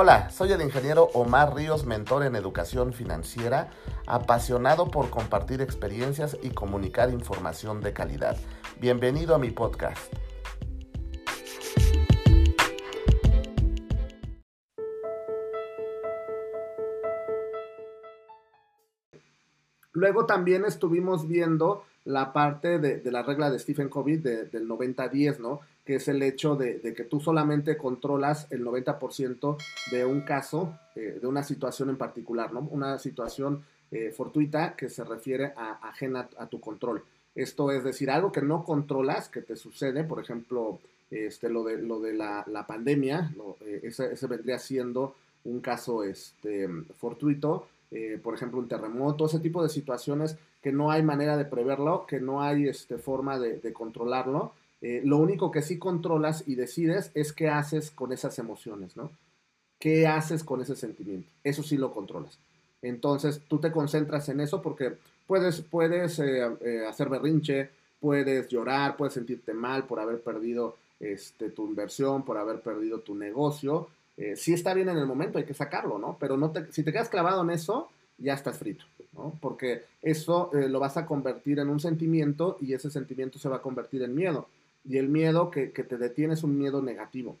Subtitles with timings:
[0.00, 3.70] Hola, soy el ingeniero Omar Ríos, mentor en educación financiera,
[4.06, 8.36] apasionado por compartir experiencias y comunicar información de calidad.
[8.80, 10.14] Bienvenido a mi podcast.
[19.90, 25.58] Luego también estuvimos viendo la parte de, la regla de Stephen Covey del 90-10, ¿no?
[25.88, 29.56] Que es el hecho de, que tú solamente controlas el 90%
[29.90, 32.60] de un caso, eh, de una situación en particular, ¿no?
[32.60, 37.02] Una situación eh, fortuita que se refiere a ajena a tu control.
[37.34, 40.78] Esto es decir, algo que no controlas, que te sucede, por ejemplo,
[41.10, 43.32] este, lo de, lo de la, pandemia,
[43.62, 46.68] eh, ese, vendría siendo un caso este,
[46.98, 47.66] fortuito,
[48.22, 52.20] por ejemplo, un terremoto, ese tipo de situaciones que no hay manera de preverlo, que
[52.20, 54.52] no hay este, forma de, controlarlo.
[54.80, 59.10] Eh, lo único que sí controlas y decides es qué haces con esas emociones, ¿no?
[59.78, 61.28] ¿Qué haces con ese sentimiento?
[61.44, 62.38] Eso sí lo controlas.
[62.82, 64.94] Entonces, tú te concentras en eso porque
[65.26, 71.66] puedes, puedes eh, hacer berrinche, puedes llorar, puedes sentirte mal por haber perdido este, tu
[71.66, 75.54] inversión, por haber perdido tu negocio, eh, sí está bien en el momento, hay que
[75.54, 76.16] sacarlo, ¿no?
[76.18, 79.32] Pero no te, si te quedas clavado en eso, ya estás frito, ¿no?
[79.40, 83.56] Porque eso eh, lo vas a convertir en un sentimiento y ese sentimiento se va
[83.56, 84.48] a convertir en miedo.
[84.84, 87.36] Y el miedo que, te detiene es un miedo negativo.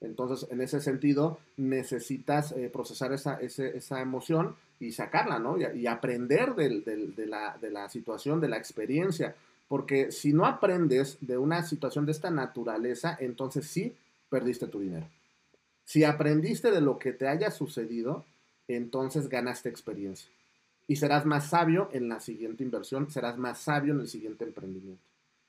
[0.00, 5.56] Entonces, en ese sentido, necesitas eh, procesar esa, esa, emoción y sacarla, ¿no?
[5.58, 9.34] Y, aprender de, la, de la situación, de la experiencia.
[9.66, 13.94] Porque si no aprendes de una situación de esta naturaleza, entonces sí
[14.28, 15.06] perdiste tu dinero.
[15.84, 18.24] Si aprendiste de lo que te haya sucedido,
[18.68, 20.28] entonces ganaste experiencia.
[20.86, 25.02] Y serás más sabio en la siguiente inversión, serás más sabio en el siguiente emprendimiento.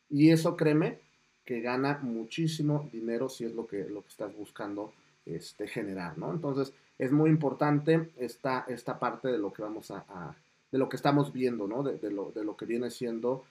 [0.10, 1.00] Y eso créeme
[1.46, 4.92] que gana muchísimo dinero si es lo que, lo que estás buscando
[5.26, 6.32] este, generar, ¿no?
[6.32, 10.36] Entonces es muy importante esta, esta parte de lo que vamos a,
[10.72, 11.84] de lo que estamos viendo, ¿no?
[11.84, 13.44] De, lo, de lo que viene siendo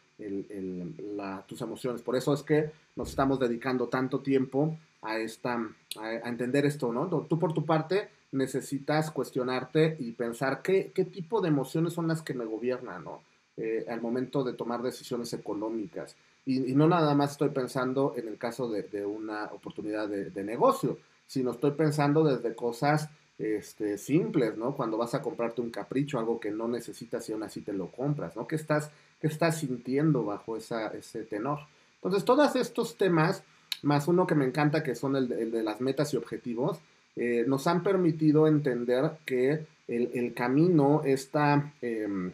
[1.47, 2.03] tus emociones.
[2.03, 5.55] Por eso es que nos estamos dedicando tanto tiempo a, esta,
[5.99, 7.07] a, entender esto, ¿no?
[7.09, 12.23] Tú por tu parte necesitas cuestionarte y pensar qué, qué tipo de emociones son las
[12.23, 13.23] que me gobiernan, ¿no?
[13.57, 16.17] Eh, al momento de tomar decisiones económicas.
[16.47, 21.53] Y, no nada más estoy pensando en el caso de, una oportunidad de, negocio, sino
[21.53, 24.77] estoy pensando desde cosas este, simples, ¿no?
[24.77, 27.89] Cuando vas a comprarte un capricho, algo que no necesitas y aún así te lo
[27.89, 28.47] compras, ¿no?
[28.47, 28.91] ¿Qué estás,
[29.21, 31.61] qué estás sintiendo bajo esa, ese tenor?
[31.97, 33.43] Entonces, todos estos temas
[33.83, 36.79] más uno que me encanta, que son el de, las metas y objetivos,
[37.17, 42.33] eh, nos han permitido entender que el, camino, esta em,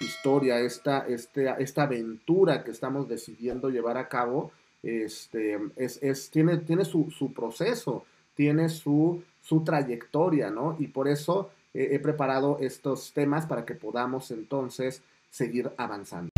[0.00, 4.52] historia, esta, este, esta aventura que estamos decidiendo llevar a cabo,
[4.82, 8.04] este, es, tiene, tiene su, proceso,
[8.34, 10.76] tiene su, su, trayectoria, ¿no?
[10.78, 16.30] Y por eso he preparado estos temas para que podamos entonces seguir avanzando.